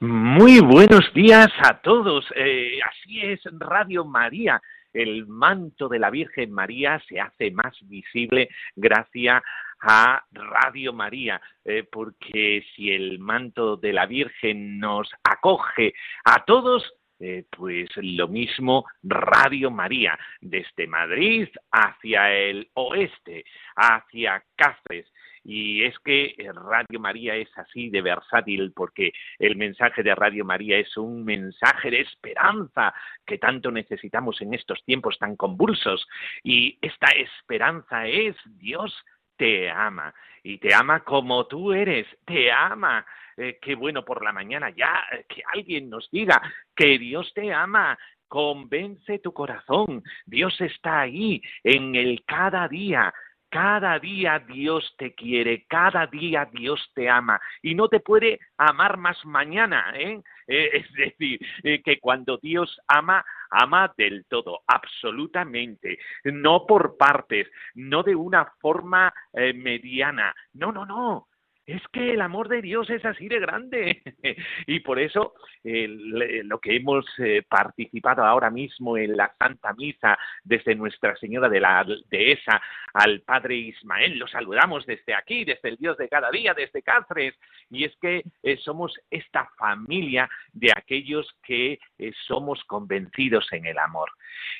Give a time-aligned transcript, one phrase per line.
[0.00, 2.24] Muy buenos días a todos.
[2.36, 4.62] Eh, así es, Radio María.
[4.92, 9.42] El manto de la Virgen María se hace más visible gracias
[9.80, 15.94] a Radio María, eh, porque si el manto de la Virgen nos acoge
[16.24, 25.12] a todos, eh, pues lo mismo Radio María, desde Madrid hacia el oeste, hacia Cáceres,
[25.44, 30.44] y es que eh, Radio María es así de versátil porque el mensaje de Radio
[30.44, 32.94] María es un mensaje de esperanza
[33.26, 36.06] que tanto necesitamos en estos tiempos tan convulsos.
[36.42, 38.94] Y esta esperanza es Dios
[39.36, 43.06] te ama y te ama como tú eres, te ama.
[43.36, 46.42] Eh, qué bueno por la mañana ya eh, que alguien nos diga
[46.74, 53.14] que Dios te ama, convence tu corazón, Dios está ahí en el cada día,
[53.48, 58.96] cada día Dios te quiere, cada día Dios te ama y no te puede amar
[58.98, 59.92] más mañana.
[59.96, 60.20] ¿eh?
[60.46, 67.48] eh es decir, eh, que cuando Dios ama, ama del todo, absolutamente, no por partes,
[67.74, 70.34] no de una forma eh, mediana.
[70.52, 71.28] No, no, no
[71.68, 74.02] es que el amor de Dios es así de grande.
[74.66, 80.74] y por eso lo que hemos eh, participado ahora mismo en la Santa Misa desde
[80.74, 82.62] Nuestra Señora de la Dehesa
[82.94, 87.34] al Padre Ismael, lo saludamos desde aquí, desde el Dios de cada día, desde Cáceres.
[87.68, 93.78] Y es que eh, somos esta familia de aquellos que eh, somos convencidos en el
[93.78, 94.10] amor.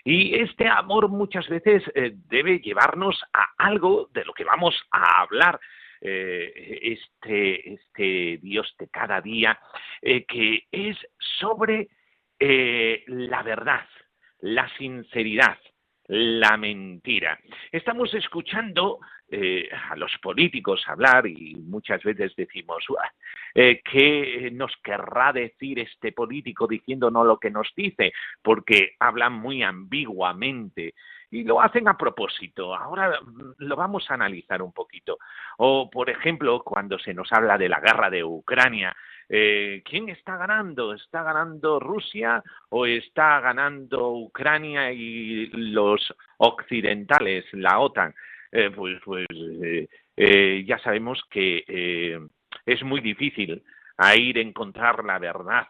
[0.04, 1.82] Y este amor muchas veces
[2.28, 5.58] debe llevarnos a algo de lo que vamos a hablar
[6.00, 9.58] eh, este, este Dios de cada día,
[10.00, 10.96] eh, que es
[11.40, 11.88] sobre
[12.38, 13.86] eh, la verdad,
[14.40, 15.58] la sinceridad,
[16.06, 17.38] la mentira.
[17.72, 19.00] Estamos escuchando
[19.90, 22.82] a los políticos hablar y muchas veces decimos,
[23.54, 28.14] ¿qué nos querrá decir este político diciéndonos lo que nos dice?
[28.40, 30.94] Porque hablan muy ambiguamente
[31.30, 32.74] y lo hacen a propósito.
[32.74, 35.18] Ahora mm, lo vamos a analizar un poquito.
[35.58, 38.94] O, por ejemplo, cuando se nos habla de la guerra de Ucrania,
[39.28, 40.94] eh, ¿quién está ganando?
[40.94, 48.14] ¿Está ganando Rusia o está ganando Ucrania y los occidentales, la OTAN?
[48.50, 49.26] Eh, pues, pues
[50.16, 52.18] eh, ya sabemos que
[52.64, 53.62] es muy difícil
[53.98, 55.68] a ir a encontrar la verdad.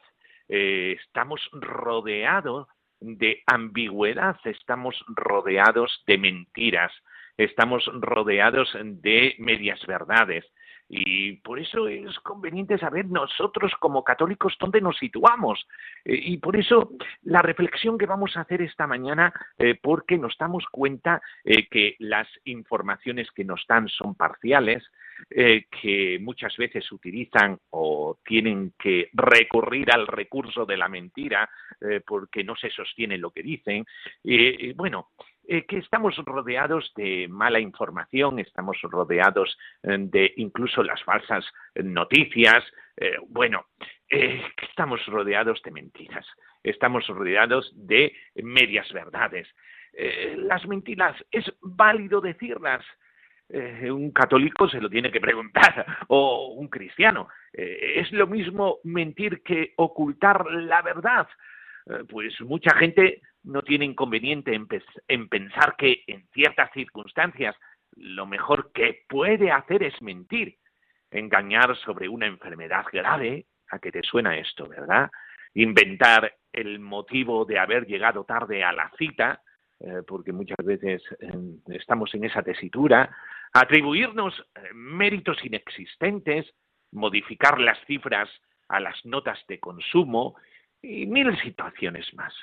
[0.48, 2.68] estamos rodeados
[3.00, 6.92] de ambigüedad, estamos rodeados de mentiras,
[7.36, 10.44] estamos rodeados de medias verdades.
[10.90, 15.66] Y por eso es conveniente saber nosotros como católicos dónde nos situamos.
[16.04, 16.92] Eh, y por eso
[17.22, 21.96] la reflexión que vamos a hacer esta mañana, eh, porque nos damos cuenta eh, que
[21.98, 24.82] las informaciones que nos dan son parciales,
[25.28, 31.48] que muchas veces utilizan o tienen que recurrir al recurso de la mentira
[32.06, 33.84] porque no se sostiene lo que dicen.
[34.74, 35.08] bueno,
[35.50, 41.42] eh, que estamos rodeados de mala información, estamos rodeados eh, de incluso las falsas
[41.74, 42.62] noticias,
[42.98, 43.64] eh, bueno,
[44.10, 46.26] estamos rodeados de mentiras,
[46.62, 49.48] estamos rodeados de medias verdades.
[50.36, 52.84] las mentiras, es válido decirlas,
[53.50, 57.28] un católico se lo tiene que preguntar, o un cristiano.
[57.52, 61.26] ¿Es lo mismo mentir que ocultar la verdad?
[62.10, 67.56] pues mucha gente no tiene inconveniente en, pensar que en ciertas circunstancias
[67.96, 70.56] lo mejor que puede hacer es mentir,
[71.10, 75.10] engañar sobre una enfermedad grave, a que te suena esto, ¿verdad?
[75.54, 79.42] Inventar el motivo de haber llegado tarde a la cita,
[79.80, 81.02] eh, porque muchas veces
[81.66, 83.14] estamos en esa tesitura,
[83.52, 86.46] atribuirnos eh, méritos inexistentes,
[86.92, 88.28] modificar las cifras
[88.68, 90.36] a las notas de consumo
[90.82, 92.34] y mil situaciones más.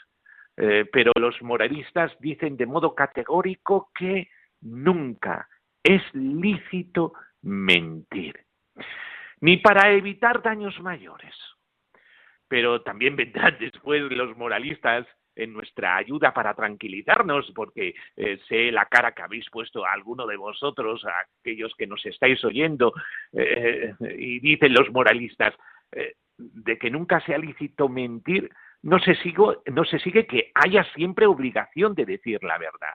[0.58, 4.30] Eh, pero los moralistas dicen de modo categórico que
[4.62, 5.50] nunca
[5.84, 8.46] es lícito mentir,
[9.42, 11.36] ni para evitar daños mayores.
[12.48, 15.06] Pero también vendrán después los moralistas
[15.36, 20.26] en nuestra ayuda para tranquilizarnos, porque eh, sé la cara que habéis puesto a alguno
[20.26, 22.94] de vosotros, a aquellos que nos estáis oyendo,
[23.34, 25.54] eh, y dicen los moralistas,
[26.38, 28.50] de que nunca sea lícito mentir,
[28.86, 29.18] no se,
[29.72, 32.94] no se sigue que haya siempre obligación de decir la verdad.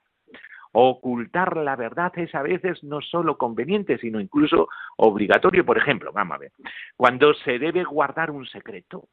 [0.72, 5.66] Ocultar la verdad es a veces no solo conveniente, sino incluso obligatorio.
[5.66, 6.52] Por ejemplo, vamos a ver,
[6.96, 9.08] cuando se debe guardar un secreto,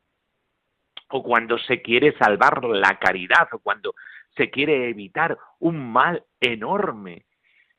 [1.10, 3.94] o cuando se quiere salvar la caridad, o cuando
[4.36, 7.26] se quiere evitar un mal enorme,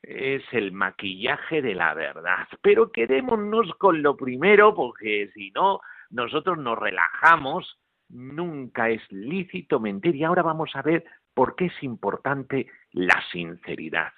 [0.02, 2.46] es el maquillaje de la verdad.
[2.62, 5.80] Pero quedémonos con lo primero, porque si no,
[6.10, 7.78] nosotros nos relajamos,
[8.08, 10.16] nunca es lícito mentir.
[10.16, 11.04] Y ahora vamos a ver
[11.34, 14.12] por qué es importante la sinceridad.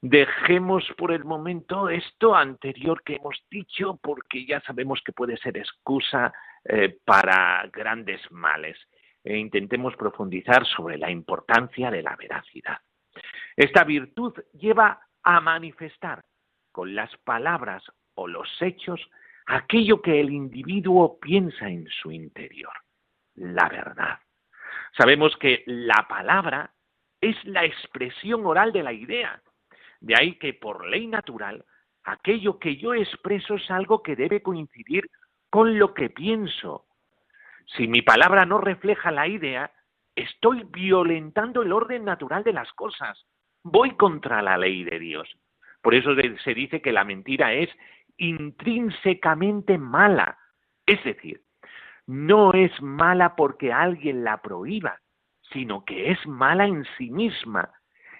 [0.00, 5.56] Dejemos por el momento esto anterior que hemos dicho, porque ya sabemos que puede ser
[5.56, 6.32] excusa
[6.64, 8.78] eh, para grandes males.
[9.22, 12.78] E intentemos profundizar sobre la importancia de la veracidad.
[13.56, 16.24] Esta virtud lleva a manifestar
[16.72, 17.82] con las palabras
[18.14, 19.00] o los hechos
[19.46, 22.72] aquello que el individuo piensa en su interior,
[23.34, 24.18] la verdad.
[24.96, 26.72] Sabemos que la palabra
[27.20, 29.40] es la expresión oral de la idea.
[30.00, 31.64] De ahí que por ley natural,
[32.04, 35.10] aquello que yo expreso es algo que debe coincidir
[35.54, 36.84] con lo que pienso.
[37.76, 39.70] Si mi palabra no refleja la idea,
[40.16, 43.24] estoy violentando el orden natural de las cosas.
[43.62, 45.32] Voy contra la ley de Dios.
[45.80, 46.10] Por eso
[46.42, 47.70] se dice que la mentira es
[48.16, 50.36] intrínsecamente mala.
[50.86, 51.40] Es decir,
[52.08, 54.98] no es mala porque alguien la prohíba,
[55.52, 57.70] sino que es mala en sí misma.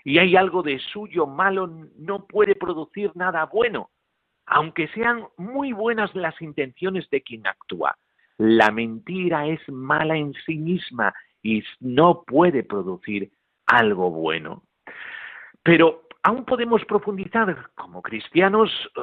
[0.04, 1.66] Y hay algo de suyo malo,
[1.96, 3.90] no puede producir nada bueno,
[4.46, 7.96] aunque sean muy buenas las intenciones de quien actúa.
[8.38, 13.30] La mentira es mala en sí misma y no puede producir
[13.66, 14.64] algo bueno.
[15.62, 19.00] Pero aún podemos profundizar como cristianos eh,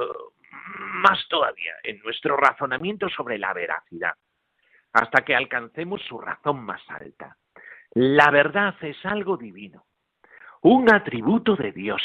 [0.76, 4.14] más todavía en nuestro razonamiento sobre la veracidad,
[4.94, 7.38] hasta que alcancemos su razón más alta.
[7.94, 9.86] La verdad es algo divino,
[10.62, 12.02] un atributo de Dios.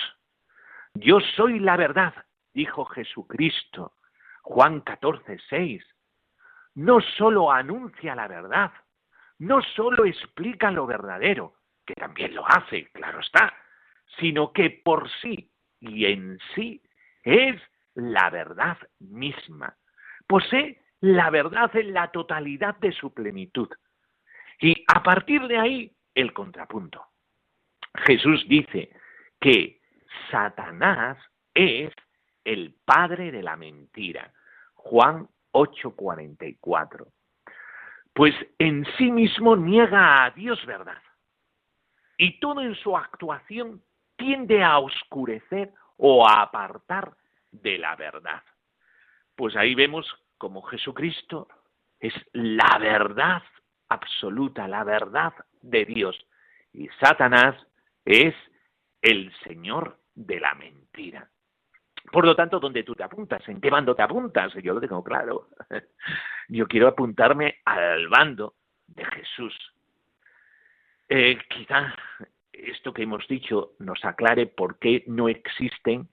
[0.94, 2.14] Yo soy la verdad,
[2.56, 3.92] dijo Jesucristo,
[4.42, 5.84] Juan 14, 6.
[6.76, 8.72] No solo anuncia la verdad,
[9.38, 13.54] no solo explica lo verdadero, que también lo hace, claro está,
[14.18, 15.50] sino que por sí
[15.80, 16.82] y en sí
[17.22, 17.60] es
[17.94, 19.76] la verdad misma.
[20.26, 23.68] Posee la verdad en la totalidad de su plenitud.
[24.60, 27.04] Y a partir de ahí, el contrapunto.
[28.06, 28.90] Jesús dice
[29.40, 29.80] que
[30.30, 31.18] Satanás
[31.52, 31.92] es
[32.46, 34.32] el padre de la mentira.
[34.74, 37.08] Juan 8:44.
[38.14, 41.02] Pues en sí mismo niega a Dios verdad.
[42.16, 43.82] Y todo en su actuación
[44.16, 47.12] tiende a oscurecer o a apartar
[47.50, 48.42] de la verdad.
[49.34, 50.06] Pues ahí vemos
[50.38, 51.48] como Jesucristo
[51.98, 53.42] es la verdad
[53.88, 56.16] absoluta, la verdad de Dios.
[56.72, 57.54] Y Satanás
[58.04, 58.34] es
[59.02, 61.28] el Señor de la mentira.
[62.10, 63.46] Por lo tanto, ¿dónde tú te apuntas?
[63.48, 64.52] ¿En qué bando te apuntas?
[64.62, 65.48] Yo lo tengo claro.
[66.48, 68.54] Yo quiero apuntarme al bando
[68.86, 69.54] de Jesús.
[71.08, 71.94] Eh, quizá
[72.52, 76.08] esto que hemos dicho nos aclare por qué no existen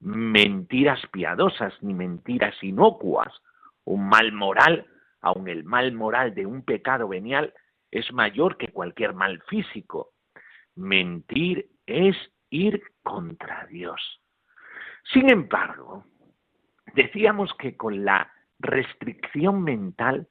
[0.00, 3.32] mentiras piadosas ni mentiras inocuas.
[3.84, 4.86] Un mal moral,
[5.20, 7.54] aun el mal moral de un pecado venial,
[7.90, 10.12] es mayor que cualquier mal físico.
[10.74, 12.16] Mentir es
[12.50, 14.00] ir contra Dios.
[15.12, 16.04] Sin embargo,
[16.94, 20.28] decíamos que con la restricción mental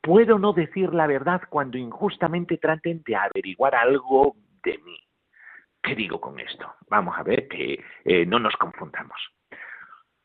[0.00, 4.98] puedo no decir la verdad cuando injustamente traten de averiguar algo de mí.
[5.82, 6.74] ¿Qué digo con esto?
[6.88, 9.18] Vamos a ver que eh, no nos confundamos.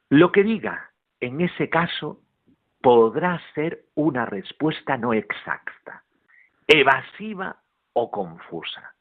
[0.10, 2.22] Lo que diga en ese caso
[2.82, 6.04] podrá ser una respuesta no exacta,
[6.68, 7.62] evasiva
[7.94, 8.96] o confusa,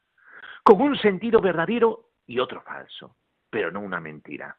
[0.63, 3.17] con un sentido verdadero y otro falso,
[3.49, 4.55] pero no una mentira.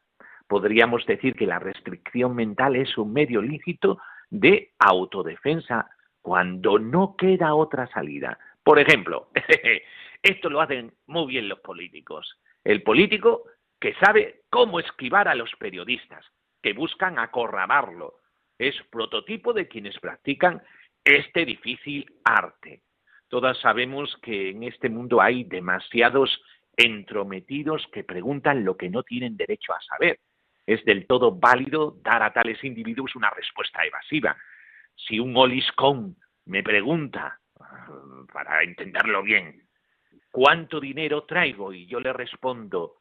[0.53, 3.97] Podríamos decir que la restricción mental es un medio lícito
[4.29, 5.89] de autodefensa
[6.21, 8.37] cuando no queda otra salida.
[8.63, 9.29] Por ejemplo,
[10.21, 12.39] Esto lo hacen muy bien los políticos.
[12.63, 13.45] El político
[13.81, 16.23] que sabe cómo esquivar a los periodistas,
[16.61, 18.19] que buscan acorralarlo.
[18.59, 20.61] Es prototipo de quienes practican
[21.03, 22.83] este difícil arte.
[23.27, 26.43] Todas sabemos que en este mundo hay demasiados
[26.77, 30.19] entrometidos que preguntan lo que no tienen derecho a saber.
[30.65, 34.37] Es del todo válido dar a tales individuos una respuesta evasiva.
[34.95, 36.15] Si un oliscón
[36.45, 37.39] me pregunta,
[38.31, 39.67] para entenderlo bien,
[40.31, 41.73] ¿cuánto dinero traigo?
[41.73, 42.95] Y yo le respondo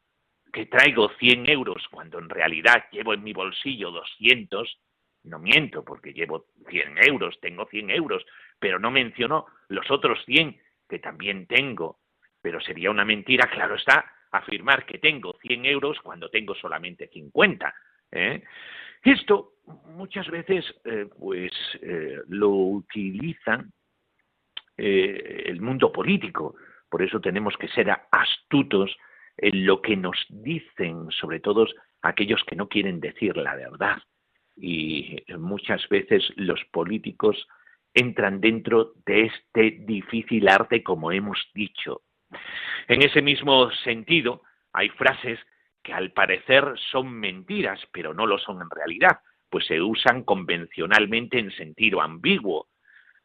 [0.53, 4.79] que traigo 100 euros cuando en realidad llevo en mi bolsillo 200,
[5.25, 8.25] no miento porque llevo 100 euros, tengo 100 euros,
[8.59, 12.01] pero no menciono los otros 100 que también tengo.
[12.43, 17.75] Pero sería una mentira, claro está, afirmar que tengo 100 euros cuando tengo solamente 50.
[18.13, 18.43] ¿eh?
[19.05, 19.53] Esto
[19.95, 23.73] muchas veces eh, pues eh, lo utilizan
[24.75, 26.57] el mundo político,
[26.89, 28.97] por eso tenemos que ser astutos
[29.37, 31.69] en lo que nos dicen, sobre todo
[32.01, 33.99] aquellos que no quieren decir la verdad.
[34.57, 37.47] Y muchas veces los políticos
[37.95, 42.03] entran dentro de este difícil arte, como hemos dicho.
[42.89, 45.39] En ese mismo sentido, hay frases
[45.83, 49.21] que al parecer son mentiras, pero no lo son en realidad,
[49.51, 52.69] pues se usan convencionalmente en sentido ambiguo.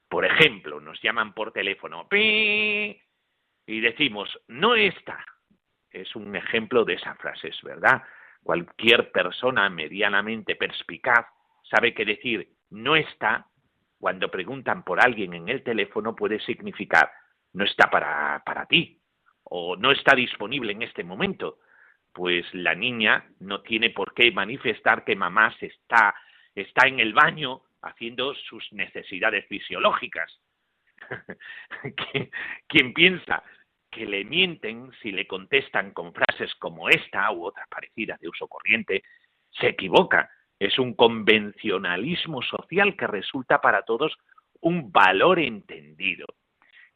[0.10, 5.24] Por ejemplo, nos llaman por teléfono y decimos, no está.
[5.92, 8.02] Es un ejemplo de esa frase, es verdad.
[8.42, 11.26] Cualquier persona medianamente perspicaz
[11.64, 13.48] sabe que decir no está,
[14.00, 17.12] cuando preguntan por alguien en el teléfono, puede significar
[17.58, 19.02] no está para, para ti
[19.44, 21.58] o no está disponible en este momento.
[22.14, 26.14] Pues la niña no tiene por qué manifestar que mamá se está,
[26.54, 30.40] está en el baño haciendo sus necesidades fisiológicas.
[32.68, 33.44] Quien piensa
[33.90, 38.48] que le mienten si le contestan con frases como esta u otras parecidas de uso
[38.48, 39.04] corriente,
[39.52, 40.30] se equivoca.
[40.60, 44.16] Es un convencionalismo social que resulta para todos
[44.62, 46.28] un valor entendido.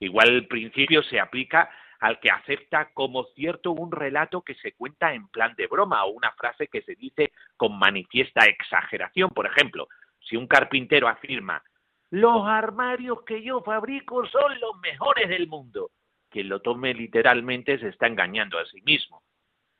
[0.02, 5.14] Igual el principio se aplica al que acepta como cierto un relato que se cuenta
[5.14, 9.30] en plan de broma o una frase que se dice con manifiesta exageración.
[9.30, 9.88] Por ejemplo,
[10.20, 11.64] si un carpintero afirma,
[12.10, 15.92] los armarios que yo fabrico son los mejores del mundo,
[16.30, 19.22] quien lo tome literalmente se está engañando a sí mismo.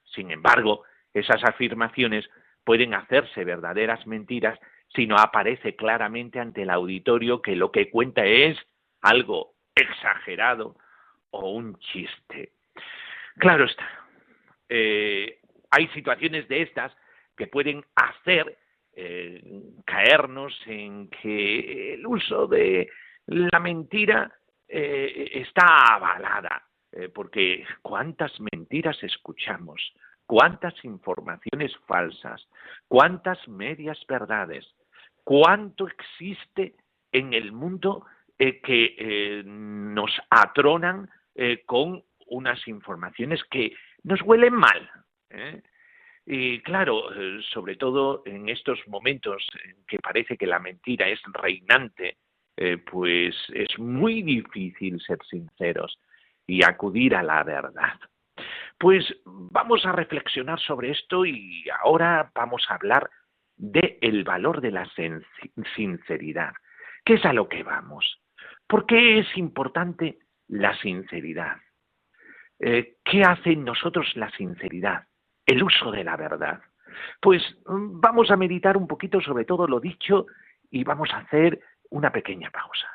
[0.04, 0.84] Sin embargo,
[1.16, 2.30] esas afirmaciones
[2.64, 4.60] pueden hacerse verdaderas mentiras
[4.90, 8.56] si no aparece claramente ante el auditorio que lo que cuenta es
[9.02, 10.76] algo exagerado
[11.32, 12.54] o un chiste.
[13.38, 13.88] Claro está,
[14.74, 16.96] eh, hay situaciones de estas
[17.36, 18.58] que pueden hacer
[18.94, 19.42] eh,
[19.86, 22.90] caernos en que el uso de
[23.28, 24.32] la mentira
[24.68, 26.66] eh, está avalada,
[27.14, 29.94] porque cuántas mentiras escuchamos,
[30.26, 32.46] cuántas informaciones falsas,
[32.90, 34.66] cuántas medias verdades,
[35.24, 36.76] cuánto existe
[37.14, 38.06] en el mundo
[38.42, 41.10] eh, que nos atronan
[41.66, 44.90] con unas informaciones que nos huelen mal.
[46.26, 47.04] Y claro,
[47.54, 52.18] sobre todo en estos momentos en que parece que la mentira es reinante,
[52.58, 56.00] eh, pues es muy difícil ser sinceros
[56.46, 58.00] y acudir a la verdad.
[58.78, 63.10] Pues vamos a reflexionar sobre esto y ahora vamos a hablar
[63.56, 64.88] del el valor de la
[65.76, 66.54] sinceridad.
[67.06, 68.22] ¿Qué es a lo que vamos?
[68.72, 71.58] ¿Por qué es importante la sinceridad?
[72.58, 75.08] Eh, ¿Qué hace en nosotros la sinceridad?
[75.46, 76.62] El uso de la verdad.
[77.20, 80.28] Pues mm, vamos a meditar un poquito sobre todo lo dicho
[80.70, 81.60] y vamos a hacer
[81.90, 82.88] una pequeña pausa.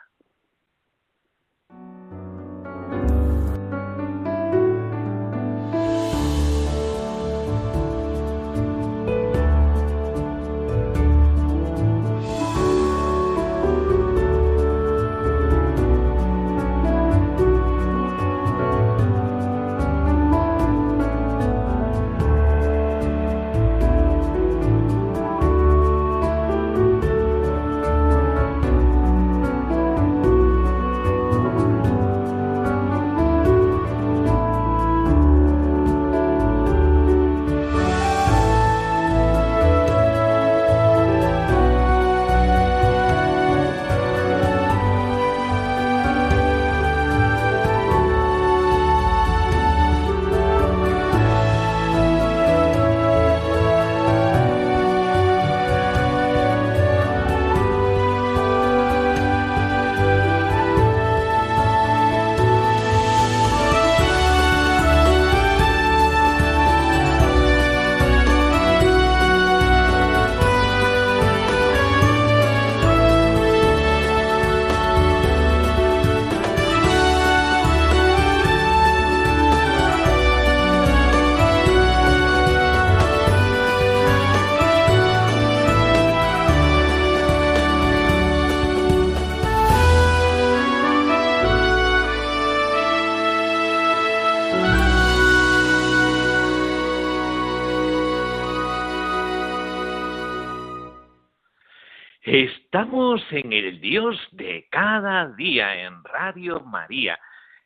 [102.37, 107.19] Estamos en el Dios de cada día en Radio María.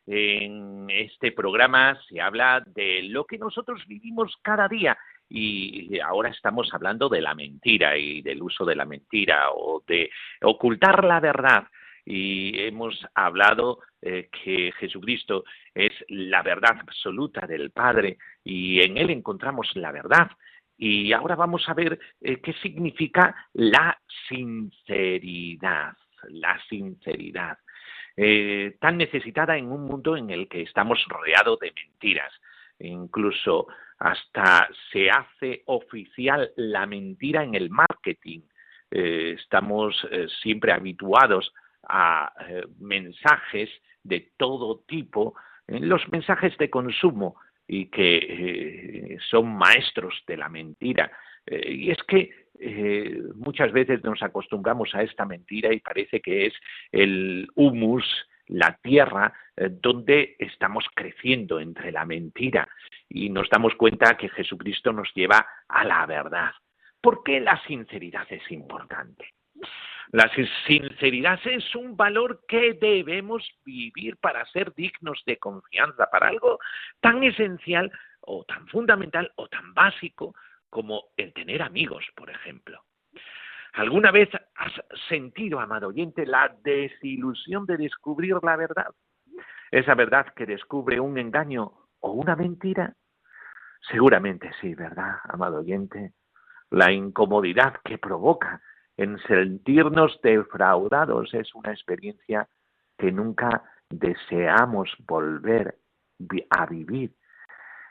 [0.07, 4.97] En este programa se habla de lo que nosotros vivimos cada día
[5.29, 10.09] y ahora estamos hablando de la mentira y del uso de la mentira o de
[10.41, 11.65] ocultar la verdad.
[12.05, 15.43] Y hemos hablado eh, que Jesucristo
[15.75, 20.31] es la verdad absoluta del Padre y en Él encontramos la verdad.
[20.83, 25.93] Y ahora vamos a ver eh, qué significa la sinceridad,
[26.31, 27.59] la sinceridad,
[28.17, 32.33] eh, tan necesitada en un mundo en el que estamos rodeados de mentiras.
[32.79, 33.67] Incluso
[33.99, 38.41] hasta se hace oficial la mentira en el marketing.
[38.91, 39.95] Eh, estamos
[40.41, 41.53] siempre habituados
[41.87, 42.33] a
[42.79, 43.69] mensajes
[44.03, 45.35] de todo tipo,
[45.67, 47.37] los mensajes de consumo,
[47.73, 51.13] y que eh, son maestros de la mentira.
[51.47, 56.47] Eh, y es que eh, muchas veces nos acostumbramos a esta mentira y parece que
[56.47, 56.55] es
[56.91, 58.05] el humus,
[58.49, 62.67] la tierra, donde estamos creciendo entre la mentira
[63.09, 66.51] y nos damos cuenta que Jesucristo nos lleva a la verdad.
[67.01, 69.33] ¿Por qué la sinceridad es importante?
[70.13, 70.29] La
[70.67, 76.59] sinceridad es un valor que debemos vivir para ser dignos de confianza, para algo
[77.01, 80.35] tan esencial o tan fundamental o tan básico
[80.69, 82.83] como el tener amigos, por ejemplo.
[83.75, 84.73] ¿Alguna vez has
[85.09, 88.89] sentido, amado oyente, la desilusión de descubrir la verdad?
[89.71, 92.95] Esa verdad que descubre un engaño o una mentira.
[93.89, 96.15] Seguramente sí, ¿verdad, amado oyente?
[96.71, 98.61] La incomodidad que provoca
[99.01, 101.33] en sentirnos defraudados.
[101.33, 102.47] Es una experiencia
[102.99, 105.79] que nunca deseamos volver
[106.51, 107.15] a vivir.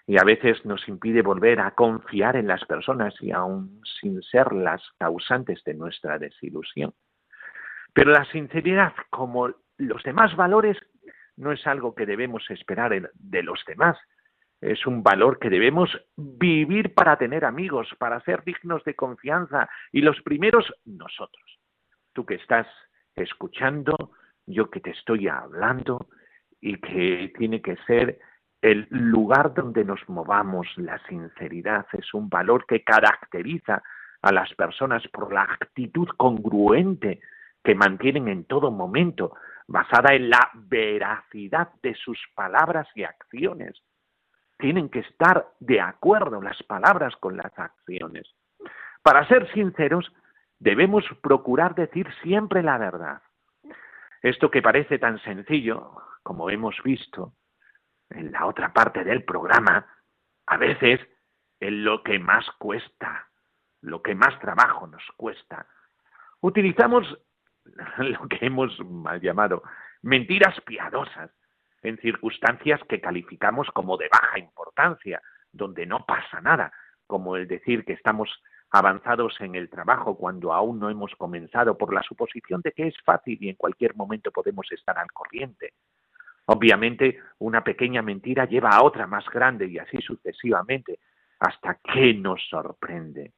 [0.06, 4.54] Y a veces nos impide volver a confiar en las personas y aún sin ser
[4.54, 6.94] las causantes de nuestra desilusión.
[7.92, 10.78] Pero la sinceridad, como los demás valores,
[11.38, 13.98] no es algo que debemos esperar de los demás,
[14.62, 20.02] es un valor que debemos vivir para tener amigos, para ser dignos de confianza y
[20.02, 21.60] los primeros nosotros.
[22.14, 22.68] Tú que estás
[23.16, 23.96] escuchando,
[24.46, 26.08] yo que te estoy hablando
[26.60, 28.20] y que tiene que ser
[28.62, 30.68] el lugar donde nos movamos.
[30.76, 33.82] La sinceridad es un valor que caracteriza
[34.22, 37.22] a las personas por la actitud congruente
[37.64, 39.34] que mantienen en todo momento,
[39.68, 43.82] basada en la veracidad de sus palabras y acciones
[44.60, 48.28] tienen que estar de acuerdo las palabras con las acciones.
[49.02, 50.12] Para ser sinceros,
[50.60, 53.22] debemos procurar decir siempre la verdad.
[54.22, 55.94] Esto que parece tan sencillo,
[56.24, 57.34] como hemos visto
[58.10, 59.88] en la otra parte del programa,
[60.46, 61.00] a veces
[61.60, 63.30] es lo que más cuesta,
[63.82, 65.68] lo que más trabajo nos cuesta.
[66.42, 67.08] Utilizamos
[67.98, 69.64] lo que hemos mal llamado
[70.02, 71.32] mentiras piadosas
[71.84, 76.72] en circunstancias que calificamos como de baja importancia, donde no pasa nada,
[77.08, 78.30] como el decir que estamos
[78.72, 82.96] avanzados en el trabajo cuando aún no hemos comenzado por la suposición de que es
[83.04, 85.74] fácil y en cualquier momento podemos estar al corriente.
[86.46, 91.00] Obviamente, una pequeña mentira lleva a otra más grande y así sucesivamente,
[91.40, 93.34] hasta que nos sorprende.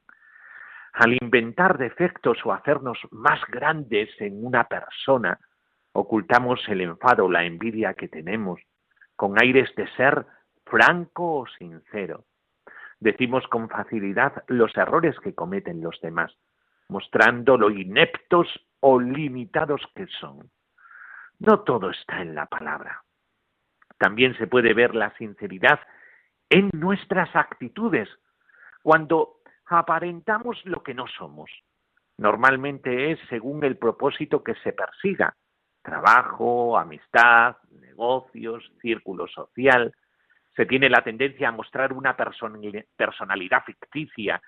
[0.93, 5.39] Al inventar defectos o hacernos más grandes en una persona,
[5.93, 8.61] ocultamos el enfado, la envidia que tenemos,
[9.15, 10.25] con aires de ser
[10.65, 12.25] franco o sincero.
[12.99, 16.35] Decimos con facilidad los errores que cometen los demás,
[16.87, 18.47] mostrando lo ineptos
[18.79, 20.49] o limitados que son.
[21.39, 23.03] No todo está en la palabra.
[23.97, 25.79] También se puede ver la sinceridad
[26.49, 28.09] en nuestras actitudes,
[28.83, 31.49] cuando aparentamos lo que no somos.
[32.17, 35.35] Normalmente es según el propósito que se persiga,
[35.81, 39.93] trabajo, amistad, negocios, círculo social.
[40.55, 44.41] Se tiene la tendencia a mostrar una personalidad ficticia,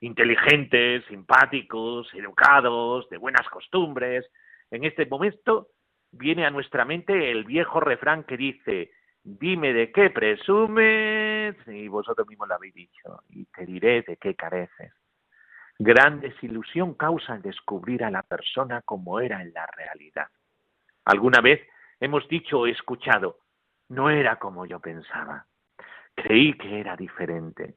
[0.00, 4.30] inteligentes, simpáticos, educados, de buenas costumbres.
[4.70, 5.68] En este momento
[6.12, 8.90] viene a nuestra mente el viejo refrán que dice,
[9.22, 14.34] dime de qué presumes, y vosotros mismos lo habéis dicho, y te diré de qué
[14.34, 14.92] careces.
[15.78, 20.28] Gran desilusión causa el descubrir a la persona como era en la realidad.
[21.08, 21.66] Alguna vez
[22.00, 23.38] hemos dicho o escuchado,
[23.88, 25.46] no era como yo pensaba,
[26.14, 27.76] creí que era diferente.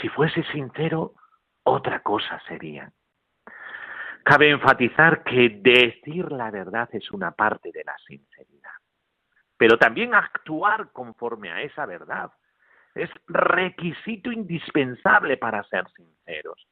[0.00, 1.14] Si fuese sincero,
[1.64, 2.92] otra cosa sería.
[4.22, 8.78] Cabe enfatizar que decir la verdad es una parte de la sinceridad,
[9.56, 12.30] pero también actuar conforme a esa verdad
[12.94, 16.68] es requisito indispensable para ser sinceros.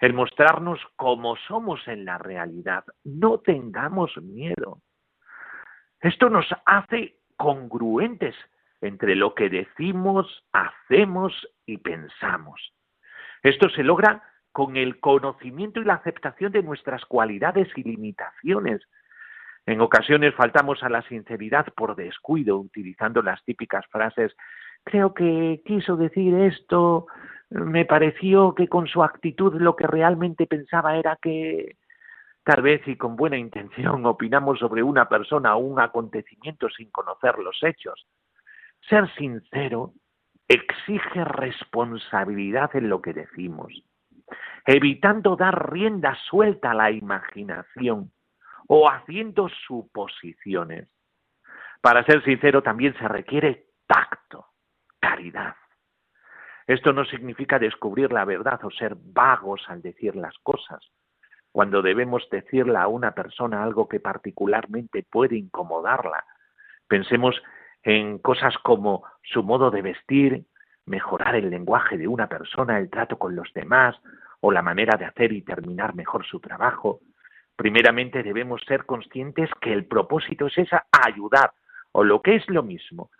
[0.00, 2.84] el mostrarnos como somos en la realidad.
[3.04, 4.82] No tengamos miedo.
[6.00, 8.34] Esto nos hace congruentes
[8.80, 11.32] entre lo que decimos, hacemos
[11.64, 12.72] y pensamos.
[13.42, 18.82] Esto se logra con el conocimiento y la aceptación de nuestras cualidades y limitaciones.
[19.66, 24.34] En ocasiones faltamos a la sinceridad por descuido, utilizando las típicas frases
[24.86, 27.06] creo que quiso decir esto,
[27.50, 31.76] me pareció que con su actitud lo que realmente pensaba era que
[32.46, 37.38] tal vez y con buena intención opinamos sobre una persona o un acontecimiento sin conocer
[37.38, 38.06] los hechos.
[38.88, 39.92] Ser sincero
[40.46, 43.72] exige responsabilidad en lo que decimos,
[44.64, 48.12] evitando dar rienda suelta a la imaginación
[48.68, 50.88] o haciendo suposiciones.
[51.80, 54.46] Para ser sincero también se requiere tacto,
[55.00, 55.56] caridad.
[56.68, 60.80] Esto no significa descubrir la verdad o ser vagos al decir las cosas.
[61.56, 66.22] Cuando debemos decirle a una persona algo que particularmente puede incomodarla,
[66.86, 67.34] pensemos
[67.82, 70.44] en cosas como su modo de vestir,
[70.84, 73.96] mejorar el lenguaje de una persona, el trato con los demás
[74.40, 77.00] o la manera de hacer y terminar mejor su trabajo.
[77.56, 81.52] Primeramente debemos ser conscientes que el propósito es esa ayudar
[81.92, 83.10] o lo que es lo mismo,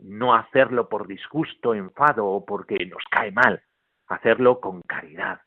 [0.00, 3.64] no hacerlo por disgusto, enfado o porque nos cae mal,
[4.06, 5.40] hacerlo con caridad.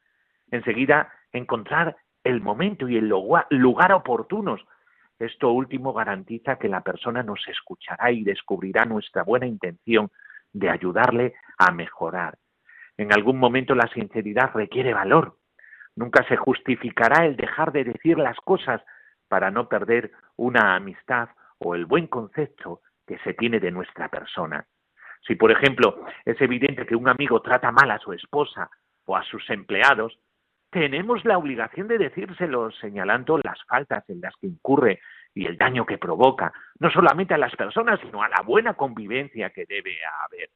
[0.52, 4.62] Enseguida encontrar el momento y el lugar oportunos
[5.20, 10.12] esto último garantiza que la persona nos escuchará y descubrirá nuestra buena intención
[10.52, 12.38] de ayudarle a mejorar.
[12.98, 15.38] En algún momento la sinceridad requiere valor.
[15.96, 18.82] Nunca se justificará el dejar de decir las cosas
[19.28, 24.66] para no perder una amistad o el buen concepto que se tiene de nuestra persona.
[25.26, 28.70] Si, por ejemplo, es evidente que un amigo trata mal a su esposa
[29.06, 30.20] o a sus empleados,
[30.74, 35.00] tenemos la obligación de decírselo señalando las faltas en las que incurre
[35.36, 39.52] y el daño que provoca, no solamente a las personas, sino a la buena convivencia
[39.52, 40.50] que debe haber.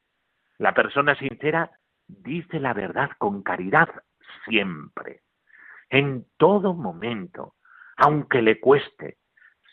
[0.57, 1.69] La persona sincera
[2.07, 3.89] dice la verdad con caridad
[4.45, 5.21] siempre,
[5.89, 7.53] en todo momento,
[7.95, 9.17] aunque le cueste,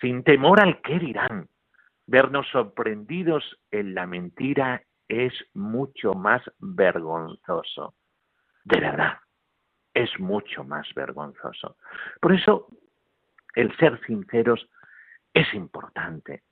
[0.01, 1.49] sin temor al que dirán.
[2.07, 7.95] Vernos sorprendidos en la mentira es mucho más vergonzoso.
[8.65, 9.19] De verdad
[9.95, 11.77] es mucho más vergonzoso.
[12.21, 12.69] Por eso,
[13.55, 14.69] el ser sinceros
[15.33, 16.43] es importante.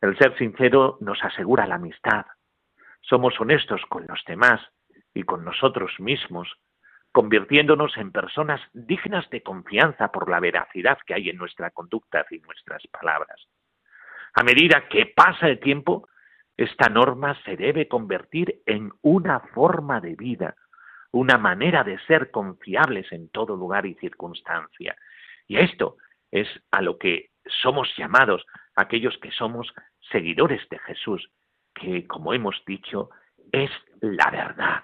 [0.00, 2.26] El ser sincero nos asegura la amistad.
[3.00, 4.60] Somos honestos con los demás
[5.14, 6.48] y con nosotros mismos,
[7.12, 12.38] convirtiéndonos en personas dignas de confianza por la veracidad que hay en nuestra conducta y
[12.38, 13.48] nuestras palabras.
[14.34, 16.08] A medida que pasa el tiempo,
[16.56, 20.56] esta norma se debe convertir en una forma de vida,
[21.12, 24.96] una manera de ser confiables en todo lugar y circunstancia.
[25.46, 25.96] Y esto
[26.30, 27.30] es a lo que
[27.62, 28.44] somos llamados
[28.76, 29.72] aquellos que somos
[30.12, 31.30] seguidores de Jesús,
[31.74, 33.10] que como hemos dicho
[33.52, 34.82] es la verdad.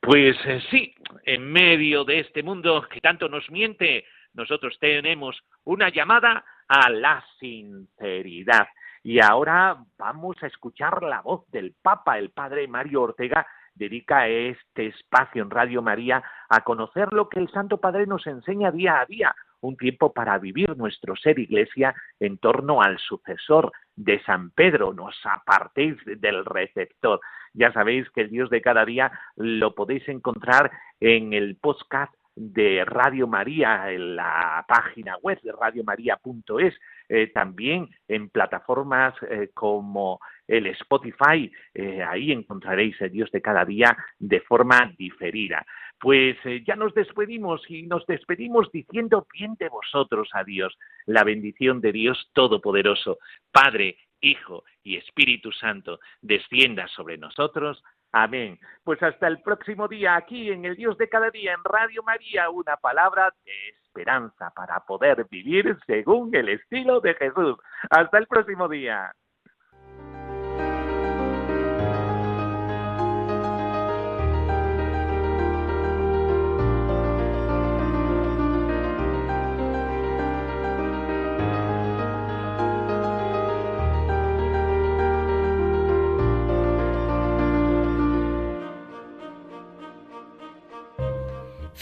[0.00, 0.94] Pues eh, sí,
[1.24, 7.24] en medio de este mundo que tanto nos miente, nosotros tenemos una llamada a la
[7.38, 8.68] sinceridad.
[9.02, 13.46] Y ahora vamos a escuchar la voz del Papa, el Padre Mario Ortega,
[13.76, 18.72] dedica este espacio en Radio María a conocer lo que el Santo Padre nos enseña
[18.72, 24.22] día a día, un tiempo para vivir nuestro ser iglesia en torno al sucesor de
[24.24, 27.20] San Pedro, nos apartéis del receptor.
[27.54, 32.84] Ya sabéis que el Dios de cada día lo podéis encontrar en el podcast de
[32.84, 36.74] Radio María, en la página web de radiomaria.es,
[37.08, 43.64] eh, también en plataformas eh, como el Spotify, eh, ahí encontraréis el Dios de cada
[43.64, 45.64] día de forma diferida.
[45.98, 51.80] Pues ya nos despedimos y nos despedimos diciendo bien de vosotros a Dios, la bendición
[51.80, 53.16] de Dios Todopoderoso,
[53.50, 57.82] Padre, Hijo y Espíritu Santo, descienda sobre nosotros
[58.18, 58.58] Amén.
[58.82, 62.48] Pues hasta el próximo día aquí en el Dios de cada día en Radio María,
[62.48, 67.58] una palabra de esperanza para poder vivir según el estilo de Jesús.
[67.90, 69.12] Hasta el próximo día.